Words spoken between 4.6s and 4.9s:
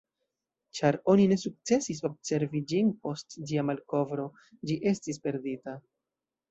ĝi